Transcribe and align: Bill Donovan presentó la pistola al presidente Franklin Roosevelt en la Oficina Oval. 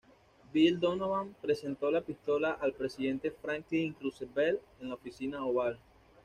Bill 0.51 0.79
Donovan 0.79 1.35
presentó 1.39 1.91
la 1.91 2.01
pistola 2.01 2.53
al 2.59 2.73
presidente 2.73 3.29
Franklin 3.29 3.95
Roosevelt 4.01 4.59
en 4.79 4.87
la 4.89 4.95
Oficina 4.95 5.45
Oval. 5.45 5.77